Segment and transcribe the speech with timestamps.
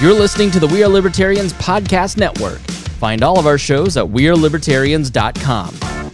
[0.00, 2.58] You're listening to the We Are Libertarians Podcast Network.
[2.96, 6.12] Find all of our shows at WeareLibertarians.com.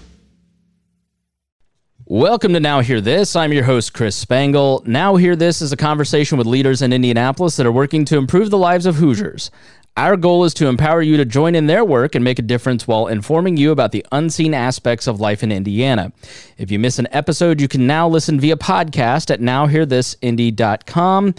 [2.07, 3.37] Welcome to Now Hear This.
[3.37, 4.83] I'm your host, Chris Spangle.
[4.87, 8.51] Now Hear This is a conversation with leaders in Indianapolis that are working to improve
[8.51, 9.53] the lives of Hoosiers.
[9.97, 12.89] Our goal is to empower you to join in their work and make a difference
[12.89, 16.11] while informing you about the unseen aspects of life in Indiana.
[16.59, 21.35] If you miss an episode, you can now listen via podcast at nowhearthisindy.com.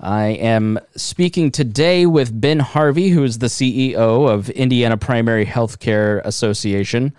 [0.00, 6.20] I am speaking today with Ben Harvey, who is the CEO of Indiana Primary Healthcare
[6.24, 7.14] Association,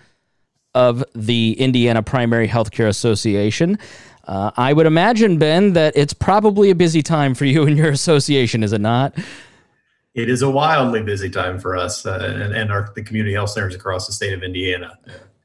[0.74, 3.78] of the Indiana Primary Healthcare Association.
[4.24, 7.90] Uh, I would imagine, Ben, that it's probably a busy time for you and your
[7.90, 9.14] association, is it not?
[10.14, 13.50] It is a wildly busy time for us uh, and, and our the community health
[13.50, 14.98] centers across the state of Indiana.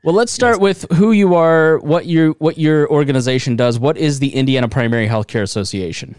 [0.03, 3.79] Well, let's start with who you are, what your what your organization does.
[3.79, 6.15] What is the Indiana Primary Healthcare Association?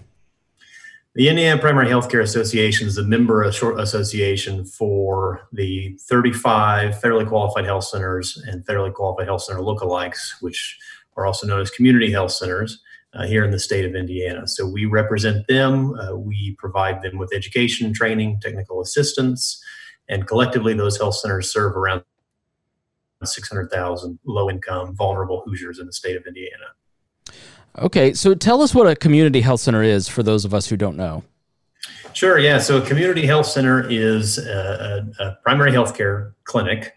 [1.17, 7.85] The Indiana Primary Healthcare Association is a member association for the 35 federally qualified health
[7.85, 10.79] centers and federally qualified health center lookalikes, which
[11.17, 12.83] are also known as community health centers
[13.15, 14.47] uh, here in the state of Indiana.
[14.47, 19.59] So we represent them, uh, we provide them with education, training, technical assistance,
[20.11, 22.05] and collectively those health centers serve around
[23.25, 26.75] 600,000 low income, vulnerable Hoosiers in the state of Indiana.
[27.79, 30.77] Okay, so tell us what a community health center is for those of us who
[30.77, 31.25] don't know.
[32.15, 32.59] Sure, yeah.
[32.59, 36.95] So, a community health center is a, a, a primary health care clinic.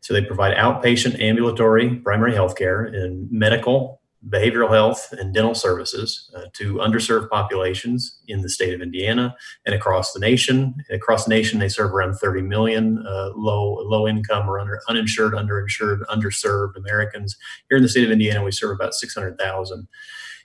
[0.00, 6.30] So, they provide outpatient ambulatory primary health care in medical, behavioral health and dental services
[6.36, 10.74] uh, to underserved populations in the state of Indiana and across the nation.
[10.90, 15.32] Across the nation, they serve around 30 million uh, low low income or under, uninsured,
[15.32, 17.36] underinsured, underserved Americans.
[17.68, 19.88] Here in the state of Indiana, we serve about 600,000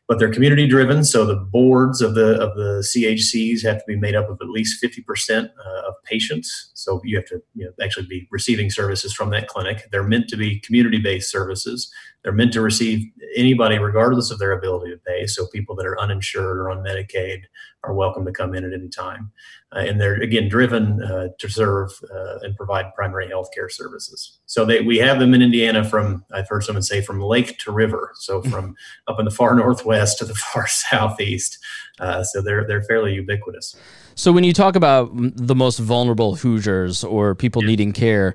[0.08, 1.04] but they're community driven.
[1.04, 4.50] So the boards of the of the CHCs have to be made up of at
[4.50, 6.72] least 50% uh, of patients.
[6.76, 9.88] So you have to you know, actually be receiving services from that clinic.
[9.92, 11.92] They're meant to be community based services.
[12.26, 15.28] They're meant to receive anybody, regardless of their ability to pay.
[15.28, 17.44] So people that are uninsured or on Medicaid
[17.84, 19.32] are welcome to come in at any time.
[19.72, 24.40] Uh, and they're again driven uh, to serve uh, and provide primary health care services.
[24.48, 27.72] So they, we have them in Indiana from I've heard someone say from lake to
[27.72, 28.10] river.
[28.16, 28.50] So hmm.
[28.50, 28.76] from
[29.08, 31.60] up in the far northwest to the far southeast.
[32.00, 33.76] Uh, so they're they're fairly ubiquitous.
[34.16, 37.68] So when you talk about the most vulnerable Hoosiers or people yeah.
[37.68, 38.34] needing care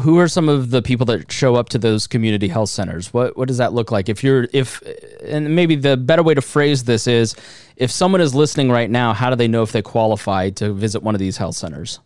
[0.00, 3.12] who are some of the people that show up to those community health centers?
[3.12, 4.08] What what does that look like?
[4.08, 4.82] If you're if
[5.24, 7.34] and maybe the better way to phrase this is
[7.76, 11.02] if someone is listening right now, how do they know if they qualify to visit
[11.02, 12.00] one of these health centers?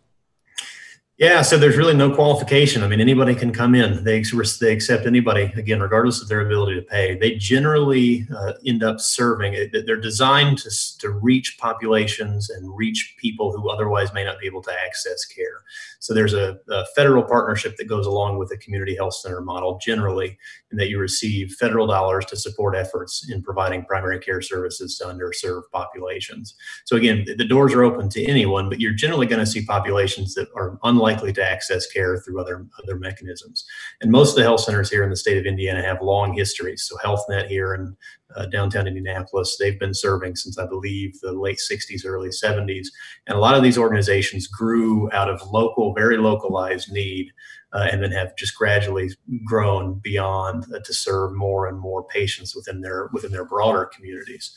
[1.19, 2.85] Yeah, so there's really no qualification.
[2.85, 4.05] I mean, anybody can come in.
[4.05, 7.19] They, they accept anybody, again, regardless of their ability to pay.
[7.19, 13.51] They generally uh, end up serving, they're designed to, to reach populations and reach people
[13.51, 15.65] who otherwise may not be able to access care.
[15.99, 19.81] So there's a, a federal partnership that goes along with the community health center model
[19.83, 20.39] generally,
[20.71, 25.05] in that you receive federal dollars to support efforts in providing primary care services to
[25.07, 26.55] underserved populations.
[26.85, 30.35] So again, the doors are open to anyone, but you're generally going to see populations
[30.35, 33.65] that are unlikely likely to access care through other other mechanisms.
[34.01, 36.83] And most of the health centers here in the state of Indiana have long histories.
[36.83, 37.97] So HealthNet here in
[38.37, 42.89] uh, downtown Indianapolis, they've been serving since I believe the late 60s, early 70s.
[43.27, 47.31] And a lot of these organizations grew out of local, very localized need.
[47.75, 49.11] Uh, and then have just gradually
[49.45, 54.55] grown beyond uh, to serve more and more patients within their within their broader communities.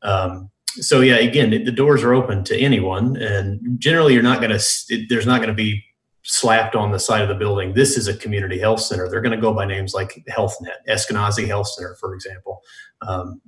[0.00, 0.50] Um,
[0.80, 5.06] so yeah, again, the doors are open to anyone, and generally, you're not going to.
[5.08, 5.84] There's not going to be
[6.24, 9.08] slapped on the side of the building, this is a community health center.
[9.08, 12.62] They're going to go by names like HealthNet, Eskenazi Health Center, for example.
[13.02, 13.40] Um,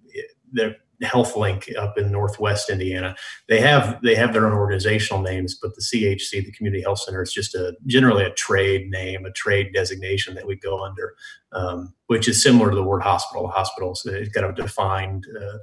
[0.52, 3.16] the HealthLinc up in Northwest Indiana.
[3.48, 7.22] They have they have their own organizational names, but the CHC, the Community Health Center,
[7.22, 11.14] is just a generally a trade name, a trade designation that we go under,
[11.52, 13.48] um, which is similar to the word hospital.
[13.48, 15.58] Hospitals, it's got a defined uh,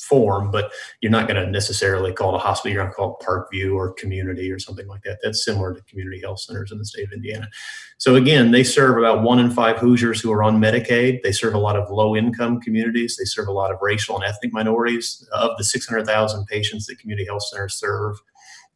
[0.00, 2.72] form, but you're not going to necessarily call it a hospital.
[2.72, 5.18] You're going to call it Parkview or community or something like that.
[5.22, 7.48] That's similar to community health centers in the state of Indiana.
[7.98, 11.22] So again, they serve about one in five Hoosiers who are on Medicaid.
[11.22, 13.16] They serve a lot of low income communities.
[13.16, 15.26] They serve a lot of racial and ethnic minorities.
[15.32, 18.20] Of the 600,000 patients that community health centers serve,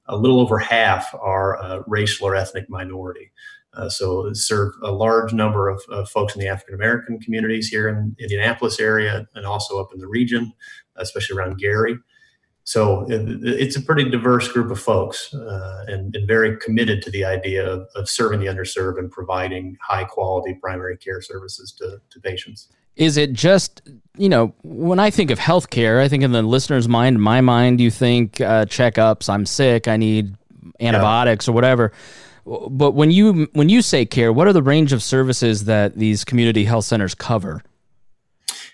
[0.06, 3.30] a little over half are uh, racial or ethnic minority.
[3.74, 7.88] Uh, so serve a large number of, of folks in the African American communities here
[7.88, 10.52] in Indianapolis area and also up in the region,
[10.96, 11.96] especially around Gary.
[12.64, 17.10] So it, it's a pretty diverse group of folks uh, and, and, very committed to
[17.10, 21.98] the idea of, of, serving the underserved and providing high quality primary care services to,
[22.10, 22.68] to patients.
[22.96, 23.80] Is it just
[24.18, 27.80] you know, when I think of healthcare, I think in the listener's mind, my mind,
[27.80, 29.28] you think uh, checkups.
[29.28, 29.88] I'm sick.
[29.88, 30.34] I need
[30.80, 31.52] antibiotics yeah.
[31.52, 31.92] or whatever.
[32.70, 36.24] But when you when you say care, what are the range of services that these
[36.24, 37.62] community health centers cover?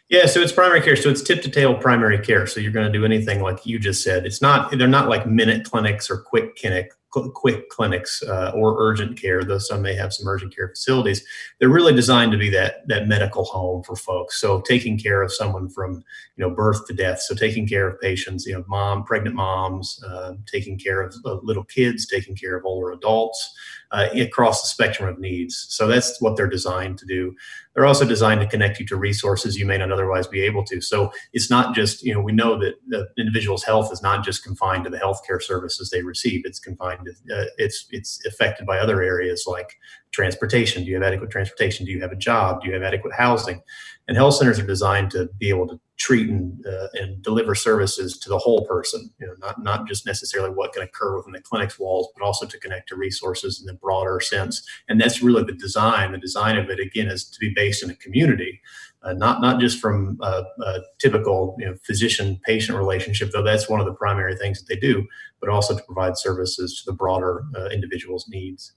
[0.08, 0.96] Yeah, so it's primary care.
[0.96, 2.46] So it's tip to tail primary care.
[2.46, 4.26] So you're going to do anything like you just said.
[4.26, 6.92] It's not they're not like minute clinics or quick clinic
[7.34, 11.24] quick clinics uh, or urgent care, though some may have some urgent care facilities.
[11.58, 14.40] They're really designed to be that that medical home for folks.
[14.40, 16.04] So taking care of someone from
[16.36, 17.20] you know birth to death.
[17.20, 21.34] So taking care of patients, you know, mom, pregnant moms, uh, taking care of uh,
[21.42, 23.54] little kids, taking care of older adults
[23.94, 25.66] uh, across the spectrum of needs.
[25.68, 27.32] So that's what they're designed to do.
[27.74, 30.80] They're also designed to connect you to resources you may not otherwise be able to.
[30.80, 34.42] So it's not just, you know, we know that the individual's health is not just
[34.42, 36.42] confined to the healthcare services they receive.
[36.44, 39.76] It's confined to, uh, it's, it's affected by other areas like
[40.10, 40.82] transportation.
[40.82, 41.86] Do you have adequate transportation?
[41.86, 42.62] Do you have a job?
[42.62, 43.62] Do you have adequate housing?
[44.08, 48.18] And health centers are designed to be able to treat and, uh, and deliver services
[48.18, 51.40] to the whole person, you know, not, not just necessarily what can occur within the
[51.40, 54.66] clinic's walls, but also to connect to resources in the broader sense.
[54.88, 56.12] And that's really the design.
[56.12, 58.60] The design of it, again, is to be based in a community.
[59.04, 63.68] Uh, not not just from a, a typical you know, physician patient relationship, though that's
[63.68, 65.06] one of the primary things that they do,
[65.40, 68.72] but also to provide services to the broader uh, individual's needs.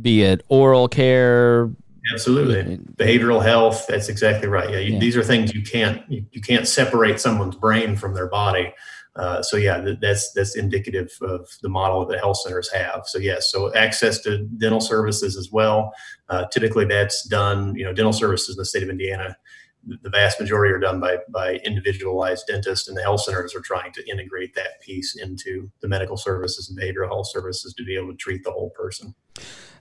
[0.00, 1.70] Be it oral care,
[2.12, 3.86] Absolutely, behavioral health.
[3.88, 4.70] That's exactly right.
[4.70, 4.98] Yeah, you, yeah.
[4.98, 8.74] these are things you can't you, you, can't separate someone's brain from their body.
[9.14, 13.02] Uh, so yeah, that's that's indicative of the model that health centers have.
[13.06, 15.92] So yes, so access to dental services as well.
[16.28, 17.74] Uh, typically, that's done.
[17.76, 19.36] You know, dental services in the state of Indiana,
[19.84, 23.92] the vast majority are done by by individualized dentists, and the health centers are trying
[23.92, 28.08] to integrate that piece into the medical services and behavioral health services to be able
[28.08, 29.14] to treat the whole person.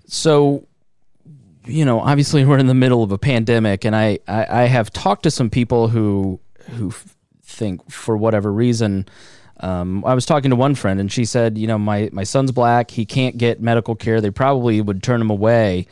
[0.07, 0.67] So
[1.65, 4.91] you know, obviously we're in the middle of a pandemic, and I, I, I have
[4.91, 6.39] talked to some people who
[6.71, 6.93] who
[7.43, 9.07] think for whatever reason.
[9.59, 12.51] Um, I was talking to one friend, and she said, you know, my my son's
[12.51, 12.91] black.
[12.91, 14.21] He can't get medical care.
[14.21, 15.87] They probably would turn him away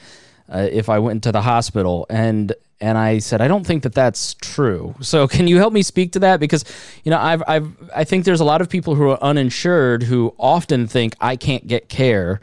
[0.51, 2.07] uh, if I went to the hospital.
[2.09, 4.95] And and I said, I don't think that that's true.
[5.01, 6.39] So can you help me speak to that?
[6.39, 6.65] Because
[7.03, 10.33] you know, I've I've I think there's a lot of people who are uninsured who
[10.39, 12.41] often think I can't get care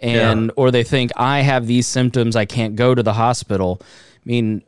[0.00, 0.52] and yeah.
[0.56, 3.80] or they think I have these symptoms, I can't go to the hospital.
[3.82, 4.62] I mean,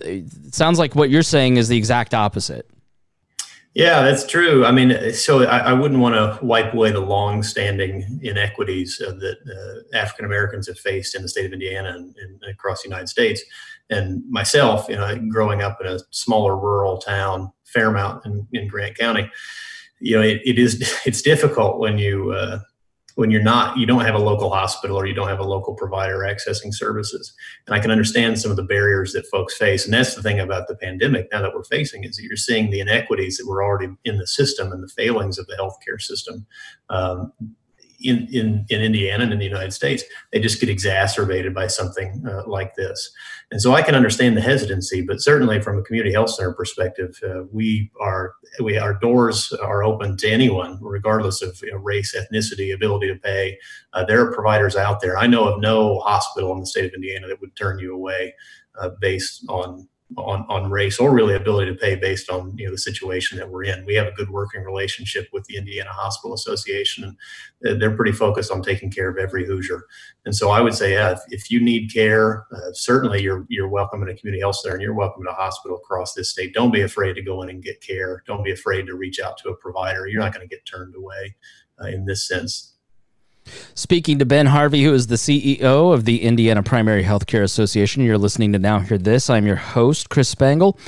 [0.00, 2.68] it sounds like what you're saying is the exact opposite.
[3.74, 4.64] Yeah, that's true.
[4.64, 9.36] I mean, so I, I wouldn't want to wipe away the long-standing inequities uh, that
[9.46, 13.08] uh, African Americans have faced in the state of Indiana and, and, across the United
[13.08, 13.40] States.
[13.88, 18.96] And myself, you know, growing up in a smaller rural town, Fairmount in, in Grant
[18.96, 19.30] County,
[20.00, 22.60] you know, it, it is it's difficult when you uh,
[23.18, 25.74] when you're not you don't have a local hospital or you don't have a local
[25.74, 27.34] provider accessing services.
[27.66, 29.84] And i can understand some of the barriers that folks face.
[29.84, 32.70] And that's the thing about the pandemic now that we're facing is that you're seeing
[32.70, 36.46] the inequities that were already in the system and the failings of the healthcare system
[36.90, 37.32] um,
[38.00, 42.24] in, in, in Indiana and in the United States, they just get exacerbated by something
[42.24, 43.10] uh, like this.
[43.50, 47.18] And so I can understand the hesitancy, but certainly from a community health center perspective,
[47.26, 52.14] uh, we are we our doors are open to anyone, regardless of you know, race,
[52.14, 53.58] ethnicity, ability to pay.
[53.94, 55.16] Uh, there are providers out there.
[55.16, 58.34] I know of no hospital in the state of Indiana that would turn you away
[58.78, 62.72] uh, based on on, on race or really ability to pay based on you know
[62.72, 63.84] the situation that we're in.
[63.84, 67.16] We have a good working relationship with the Indiana Hospital Association,
[67.62, 69.84] and they're pretty focused on taking care of every Hoosier.
[70.24, 73.68] And so I would say, yeah, if, if you need care, uh, certainly you're you're
[73.68, 76.54] welcome in a community health center, and you're welcome in a hospital across this state.
[76.54, 78.22] Don't be afraid to go in and get care.
[78.26, 80.06] Don't be afraid to reach out to a provider.
[80.06, 81.36] You're not going to get turned away
[81.82, 82.77] uh, in this sense.
[83.74, 88.02] Speaking to Ben Harvey, who is the CEO of the Indiana Primary Healthcare Association.
[88.02, 89.30] You're listening to Now Hear This.
[89.30, 90.78] I'm your host, Chris Spangle.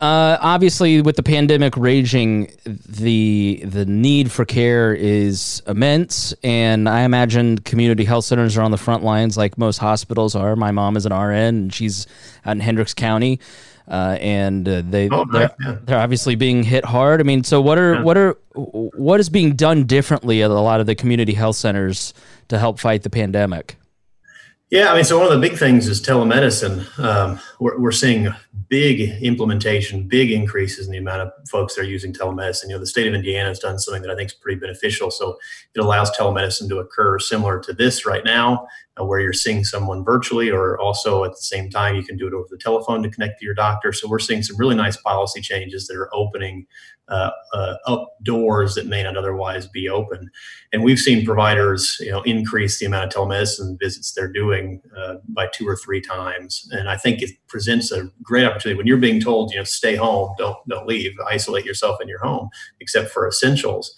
[0.00, 7.02] Uh, obviously, with the pandemic raging, the the need for care is immense, and I
[7.02, 10.56] imagine community health centers are on the front lines, like most hospitals are.
[10.56, 12.06] My mom is an RN, and she's
[12.44, 13.38] out in Hendricks County
[13.88, 15.78] uh, and uh, they oh, they're, yeah.
[15.84, 17.20] they're, obviously being hit hard.
[17.20, 18.02] I mean, so what are yeah.
[18.02, 22.12] what are what is being done differently at a lot of the community health centers
[22.48, 23.76] to help fight the pandemic?
[24.70, 26.98] Yeah, I mean, so one of the big things is telemedicine.
[26.98, 28.28] Um, we're, we're seeing
[28.68, 32.64] big implementation, big increases in the amount of folks that are using telemedicine.
[32.64, 35.10] You know, the state of Indiana has done something that I think is pretty beneficial.
[35.10, 35.38] So
[35.74, 38.66] it allows telemedicine to occur similar to this right now,
[39.00, 42.26] uh, where you're seeing someone virtually, or also at the same time, you can do
[42.26, 43.92] it over the telephone to connect to your doctor.
[43.92, 46.66] So we're seeing some really nice policy changes that are opening
[47.08, 50.30] uh, uh, up doors that may not otherwise be open.
[50.74, 55.14] And we've seen providers, you know, increase the amount of telemedicine visits they're doing uh,
[55.28, 56.68] by two or three times.
[56.70, 59.96] And I think it presents a great opportunity when you're being told, you know, stay
[59.96, 62.48] home, don't don't leave, isolate yourself in your home,
[62.80, 63.94] except for essentials.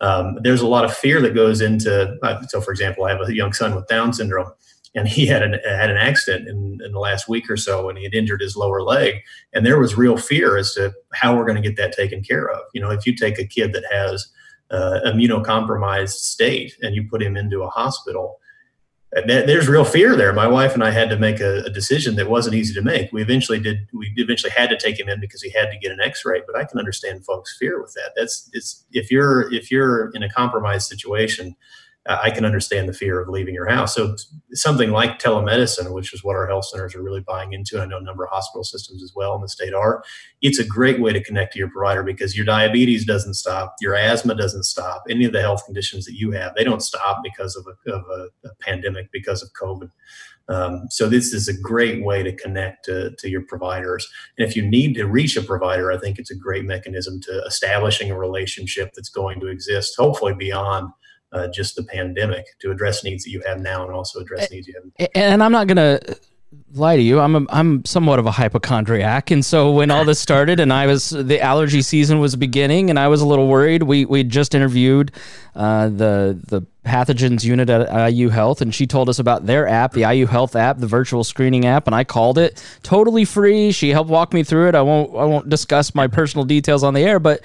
[0.00, 2.16] Um, there's a lot of fear that goes into.
[2.22, 4.50] Uh, so, for example, I have a young son with Down syndrome,
[4.94, 7.98] and he had an had an accident in, in the last week or so, and
[7.98, 9.16] he had injured his lower leg,
[9.52, 12.50] and there was real fear as to how we're going to get that taken care
[12.50, 12.60] of.
[12.74, 14.30] You know, if you take a kid that has
[14.70, 18.40] uh, immunocompromised state and you put him into a hospital,
[19.26, 20.32] there's real fear there.
[20.32, 23.12] My wife and I had to make a, a, decision that wasn't easy to make.
[23.12, 23.88] We eventually did.
[23.92, 26.42] We eventually had to take him in because he had to get an X-ray.
[26.46, 28.12] But I can understand folks' fear with that.
[28.16, 31.54] That's it's if you're if you're in a compromised situation,
[32.06, 33.94] I can understand the fear of leaving your house.
[33.94, 34.14] So
[34.52, 37.86] something like telemedicine, which is what our health centers are really buying into, and I
[37.86, 40.04] know a number of hospital systems as well in the state are.
[40.42, 43.94] It's a great way to connect to your provider because your diabetes doesn't stop, your
[43.94, 47.56] asthma doesn't stop, any of the health conditions that you have, they don't stop because
[47.56, 49.90] of a, of a, a pandemic, because of COVID.
[50.48, 54.06] Um, so this is a great way to connect to, to your providers.
[54.36, 57.42] And if you need to reach a provider, I think it's a great mechanism to
[57.46, 60.90] establishing a relationship that's going to exist, hopefully beyond
[61.34, 64.66] uh, just the pandemic to address needs that you have now and also address needs
[64.68, 65.08] you have.
[65.14, 66.18] And I'm not going to
[66.72, 67.20] lie to you.
[67.20, 70.86] I'm a, I'm somewhat of a hypochondriac, and so when all this started, and I
[70.86, 73.82] was the allergy season was beginning, and I was a little worried.
[73.82, 75.12] We we just interviewed
[75.54, 79.92] uh, the the pathogens unit at IU Health, and she told us about their app,
[79.92, 83.72] the IU Health app, the virtual screening app, and I called it totally free.
[83.72, 84.74] She helped walk me through it.
[84.74, 87.44] I won't I won't discuss my personal details on the air, but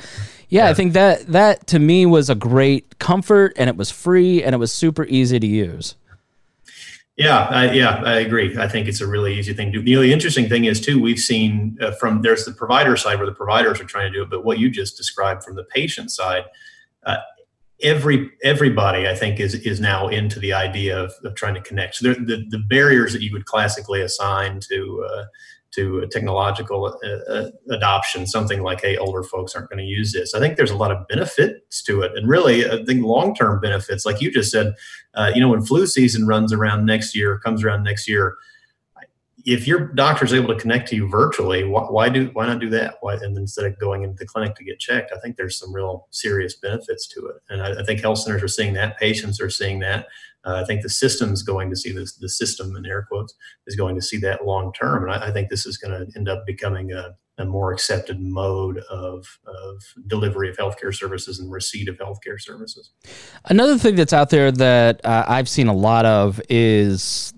[0.50, 4.44] yeah, I think that that to me was a great comfort, and it was free,
[4.44, 5.96] and it was super easy to use.
[7.20, 8.58] Yeah, I, yeah, I agree.
[8.58, 9.90] I think it's a really easy thing to do.
[9.90, 13.18] You know, the interesting thing is too, we've seen uh, from there's the provider side
[13.18, 15.66] where the providers are trying to do it, but what you just described from the
[15.66, 16.46] patient side,
[17.06, 17.18] uh,
[17.84, 21.96] every everybody I think is is now into the idea of, of trying to connect.
[21.96, 25.26] So the the barriers that you would classically assign to uh,
[25.72, 30.34] to technological uh, uh, adoption, something like, hey, older folks aren't going to use this.
[30.34, 32.12] I think there's a lot of benefits to it.
[32.16, 34.74] And really, I think long term benefits, like you just said,
[35.14, 38.36] uh, you know, when flu season runs around next year, comes around next year,
[39.46, 42.60] if your doctor is able to connect to you virtually, why, why, do why not
[42.60, 42.96] do that?
[43.02, 45.74] Why, and instead of going into the clinic to get checked, I think there's some
[45.74, 47.36] real serious benefits to it.
[47.50, 50.08] And I, I think health centers are seeing that, patients are seeing that.
[50.46, 52.16] Uh, I think the system's going to see this.
[52.16, 53.34] The system, in air quotes,
[53.68, 56.18] is going to see that long term, and I, I, think this is going to
[56.18, 61.52] end up becoming a, a more accepted mode of, of delivery of healthcare services and
[61.52, 62.92] receipt of healthcare services.
[63.46, 67.34] Another thing that's out there that uh, I've seen a lot of is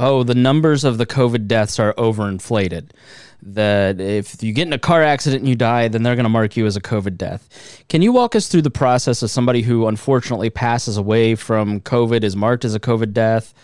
[0.00, 2.90] oh, the numbers of the COVID deaths are overinflated.
[3.42, 6.30] That if you get in a car accident and you die, then they're going to
[6.30, 7.84] mark you as a COVID death.
[7.88, 12.22] Can you walk us through the process of somebody who unfortunately passes away from COVID,
[12.22, 13.54] is marked as a COVID death?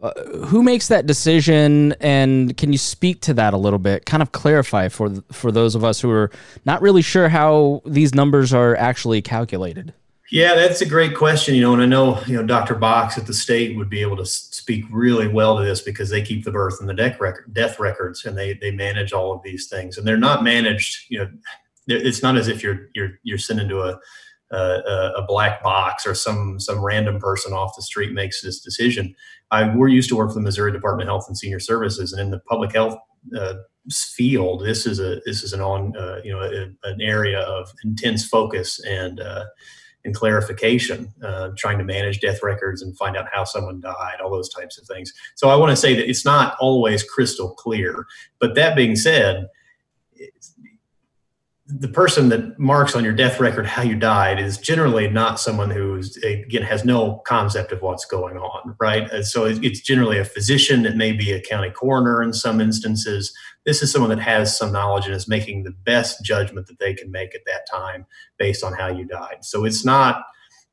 [0.00, 0.12] Uh,
[0.46, 4.04] who makes that decision, and can you speak to that a little bit?
[4.04, 6.30] Kind of clarify for for those of us who are
[6.66, 9.94] not really sure how these numbers are actually calculated.
[10.30, 11.54] Yeah, that's a great question.
[11.54, 12.74] You know, and I know you know Dr.
[12.74, 16.22] Box at the state would be able to speak really well to this because they
[16.22, 19.42] keep the birth and the death record, death records, and they they manage all of
[19.42, 19.98] these things.
[19.98, 21.10] And they're not managed.
[21.10, 21.30] You know,
[21.86, 23.98] it's not as if you're you're you're sent into a
[24.50, 29.14] a, a black box or some some random person off the street makes this decision.
[29.50, 32.22] I we're used to work for the Missouri Department of Health and Senior Services, and
[32.22, 32.96] in the public health
[33.38, 33.54] uh,
[33.92, 37.70] field, this is a this is an on uh, you know a, an area of
[37.84, 39.20] intense focus and.
[40.04, 44.30] And clarification, uh, trying to manage death records and find out how someone died, all
[44.30, 45.12] those types of things.
[45.34, 48.04] So I want to say that it's not always crystal clear.
[48.38, 49.48] But that being said,
[51.66, 55.70] the person that marks on your death record how you died is generally not someone
[55.70, 59.24] who's again has no concept of what's going on right?
[59.24, 63.32] So it's generally a physician it may be a county coroner in some instances.
[63.64, 66.92] This is someone that has some knowledge and is making the best judgment that they
[66.92, 68.04] can make at that time
[68.38, 69.38] based on how you died.
[69.42, 70.22] So it's not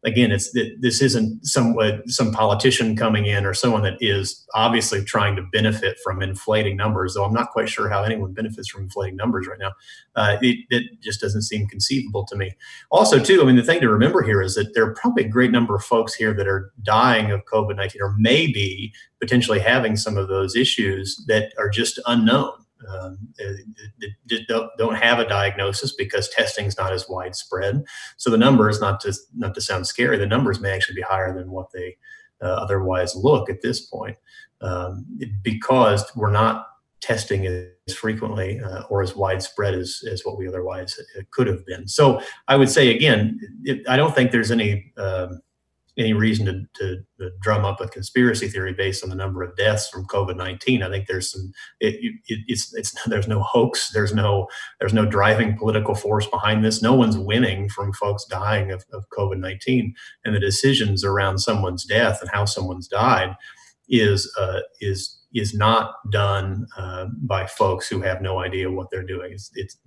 [0.03, 1.75] again, it's this isn't some
[2.07, 7.13] some politician coming in or someone that is obviously trying to benefit from inflating numbers.
[7.13, 9.73] Though I'm not quite sure how anyone benefits from inflating numbers right now.
[10.15, 12.51] Uh, it, it, just doesn't seem conceivable to me.
[12.91, 15.29] Also, too, I mean, the thing to remember here is that there are probably a
[15.29, 20.17] great number of folks here that are dying of COVID-19 or maybe potentially having some
[20.17, 23.17] of those issues that are just unknown um,
[24.47, 27.83] don't, don't have a diagnosis because testing is not as widespread.
[28.17, 31.33] So the numbers, not to not to sound scary, the numbers may actually be higher
[31.33, 31.97] than what they
[32.41, 34.17] uh, otherwise look at this point,
[34.61, 35.05] um,
[35.43, 36.67] because we're not
[37.01, 41.65] testing as frequently uh, or as widespread as, as what we otherwise uh, could have
[41.65, 41.87] been.
[41.87, 44.93] So I would say again, it, I don't think there's any.
[44.97, 45.41] Um,
[45.97, 49.89] any reason to, to, drum up a conspiracy theory based on the number of deaths
[49.89, 50.83] from COVID nineteen.
[50.83, 51.95] I think there's some it,
[52.27, 53.91] it, it's it's there's no hoax.
[53.91, 54.47] There's no
[54.79, 56.81] there's no driving political force behind this.
[56.81, 59.93] No one's winning from folks dying of, of COVID nineteen,
[60.25, 63.35] and the decisions around someone's death and how someone's died
[63.89, 69.05] is uh, is is not done uh, by folks who have no idea what they're
[69.05, 69.31] doing.
[69.31, 69.77] It's, it's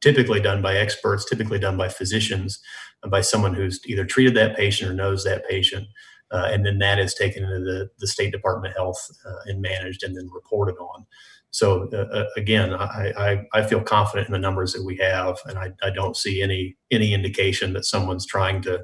[0.00, 2.60] typically done by experts, typically done by physicians,
[3.08, 5.86] by someone who's either treated that patient or knows that patient.
[6.30, 9.60] Uh, and then that is taken into the, the State Department of Health uh, and
[9.60, 11.06] managed and then reported on.
[11.50, 15.38] So uh, uh again, I, I, I, feel confident in the numbers that we have,
[15.44, 18.82] and I, I don't see any any indication that someone's trying to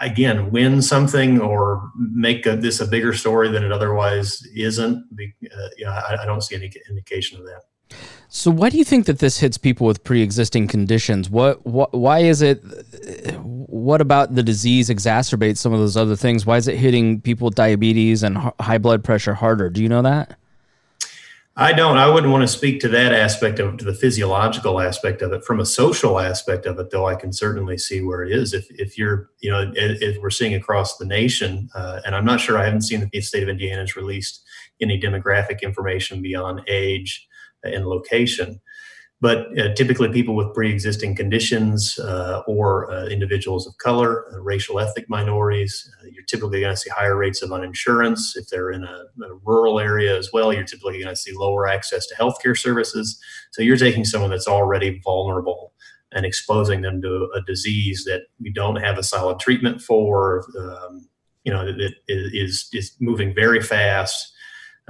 [0.00, 5.04] again win something or make a, this a bigger story than it otherwise isn't.
[5.54, 7.62] Uh, I, I don't see any indication of that.
[8.28, 11.28] So why do you think that this hits people with pre-existing conditions?
[11.28, 12.62] What, what why is it
[13.42, 16.46] what about the disease exacerbates some of those other things?
[16.46, 19.68] Why is it hitting people with diabetes and high blood pressure harder?
[19.68, 20.38] Do you know that?
[21.56, 21.98] I don't.
[21.98, 25.44] I wouldn't want to speak to that aspect of to the physiological aspect of it.
[25.44, 28.54] From a social aspect of it, though, I can certainly see where it is.
[28.54, 32.40] If if you're, you know, if we're seeing across the nation, uh, and I'm not
[32.40, 34.42] sure, I haven't seen the state of Indiana has released
[34.80, 37.26] any demographic information beyond age
[37.64, 38.60] and location.
[39.22, 44.40] But uh, typically, people with pre existing conditions uh, or uh, individuals of color, uh,
[44.40, 48.34] racial ethnic minorities, uh, you're typically going to see higher rates of uninsurance.
[48.34, 51.68] If they're in a, a rural area as well, you're typically going to see lower
[51.68, 53.20] access to healthcare services.
[53.50, 55.74] So you're taking someone that's already vulnerable
[56.12, 60.46] and exposing them to a disease that we don't have a solid treatment for.
[60.58, 61.08] Um,
[61.44, 64.32] you know, that is is moving very fast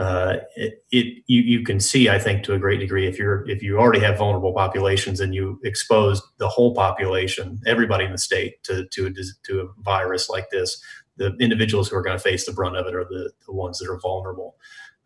[0.01, 3.49] uh, it, it you, you can see i think to a great degree if you're
[3.49, 8.19] if you already have vulnerable populations and you expose the whole population everybody in the
[8.19, 9.11] state to to a,
[9.45, 10.83] to a virus like this
[11.21, 13.79] the individuals who are going to face the brunt of it are the, the ones
[13.79, 14.57] that are vulnerable.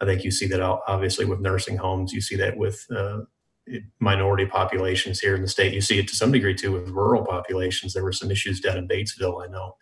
[0.00, 2.12] I think you see that obviously with nursing homes.
[2.12, 3.22] You see that with uh,
[3.98, 5.74] minority populations here in the state.
[5.74, 7.92] You see it to some degree too with rural populations.
[7.92, 9.76] There were some issues down in batesville i know.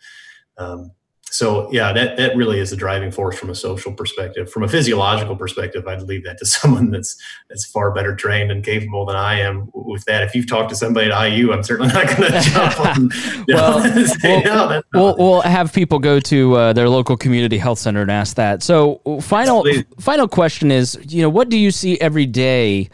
[0.56, 0.92] Um,
[1.32, 4.52] so yeah, that that really is the driving force from a social perspective.
[4.52, 7.16] From a physiological perspective, I'd leave that to someone that's
[7.48, 10.22] that's far better trained and capable than I am with that.
[10.22, 13.10] If you've talked to somebody at IU, I'm certainly not going to jump on.
[13.48, 17.78] well, say, we'll, no, we'll, we'll, have people go to uh, their local community health
[17.78, 18.62] center and ask that.
[18.62, 19.64] So final
[19.98, 22.90] final question is, you know, what do you see every day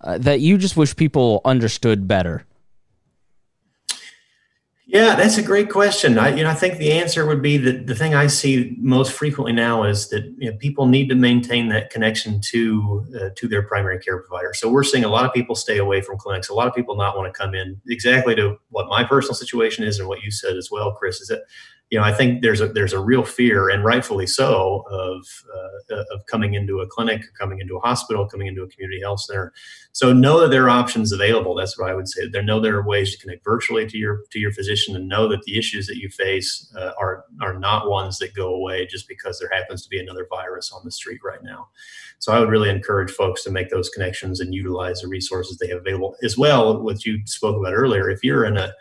[0.00, 2.44] uh, that you just wish people understood better?
[4.88, 6.16] Yeah, that's a great question.
[6.16, 9.12] I, you know, I think the answer would be that the thing I see most
[9.12, 13.48] frequently now is that you know, people need to maintain that connection to uh, to
[13.48, 14.54] their primary care provider.
[14.54, 16.50] So we're seeing a lot of people stay away from clinics.
[16.50, 17.80] A lot of people not want to come in.
[17.88, 21.26] Exactly to what my personal situation is, and what you said as well, Chris, is
[21.28, 21.42] that
[21.90, 25.94] you know, I think there's a there's a real fear, and rightfully so, of uh,
[26.12, 29.52] of coming into a clinic, coming into a hospital, coming into a community health center.
[29.92, 31.54] So know that there are options available.
[31.54, 32.28] That's what I would say.
[32.28, 35.28] There know there are ways to connect virtually to your to your physician, and know
[35.28, 39.06] that the issues that you face uh, are are not ones that go away just
[39.06, 41.68] because there happens to be another virus on the street right now.
[42.18, 45.68] So I would really encourage folks to make those connections and utilize the resources they
[45.68, 46.82] have available as well.
[46.82, 48.72] What you spoke about earlier, if you're in a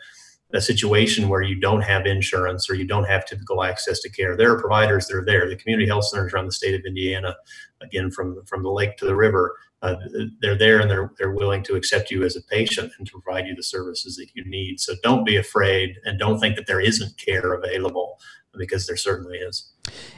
[0.55, 4.35] a situation where you don't have insurance or you don't have typical access to care.
[4.35, 5.47] There are providers that are there.
[5.47, 7.35] The community health centers around the state of Indiana,
[7.81, 9.95] again from from the lake to the river, uh,
[10.41, 13.47] they're there and they're they're willing to accept you as a patient and to provide
[13.47, 14.79] you the services that you need.
[14.79, 18.19] So don't be afraid and don't think that there isn't care available
[18.57, 19.71] because there certainly is.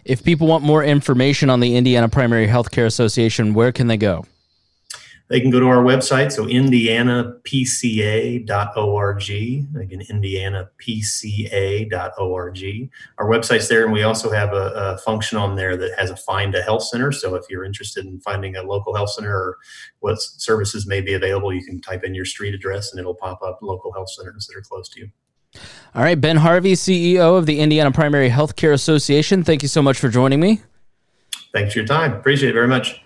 [0.05, 4.25] If people want more information on the Indiana Primary Healthcare Association, where can they go?
[5.29, 9.21] They can go to our website, so indianapca.org.
[9.21, 12.89] Again, indianapca.org.
[13.17, 16.15] Our website's there, and we also have a, a, function on there that has a
[16.15, 17.11] find a health center.
[17.11, 19.57] So if you're interested in finding a local health center or
[19.99, 23.43] what services may be available, you can type in your street address and it'll pop
[23.43, 25.11] up local health centers that are close to you.
[25.93, 29.43] All right, Ben Harvey, CEO of the Indiana Primary Healthcare Association.
[29.43, 30.61] Thank you so much for joining me.
[31.53, 32.13] Thanks for your time.
[32.13, 33.01] Appreciate it very much.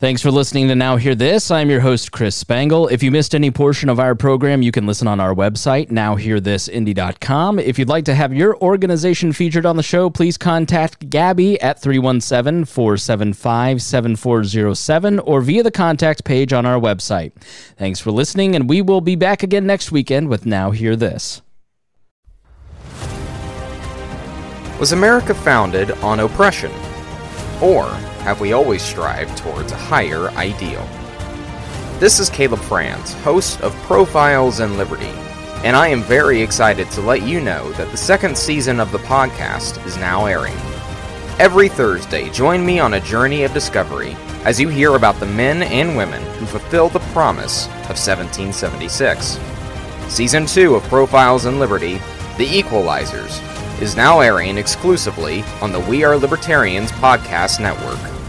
[0.00, 1.50] Thanks for listening to Now Hear This.
[1.50, 2.88] I'm your host, Chris Spangle.
[2.88, 7.58] If you missed any portion of our program, you can listen on our website, nowhearthisindy.com.
[7.58, 11.82] If you'd like to have your organization featured on the show, please contact Gabby at
[11.82, 17.34] 317 475 7407 or via the contact page on our website.
[17.76, 21.42] Thanks for listening, and we will be back again next weekend with Now Hear This.
[24.80, 26.72] Was America founded on oppression?
[27.60, 30.86] Or have we always strived towards a higher ideal?
[31.98, 35.12] This is Caleb Franz, host of Profiles in Liberty.
[35.62, 38.98] and I am very excited to let you know that the second season of the
[38.98, 40.56] podcast is now airing.
[41.38, 45.62] Every Thursday, join me on a journey of discovery as you hear about the men
[45.64, 49.38] and women who fulfilled the promise of 1776.
[50.08, 51.94] Season 2 of Profiles in Liberty,
[52.38, 53.38] The Equalizers,
[53.80, 58.19] is now airing exclusively on the We Are Libertarians podcast network.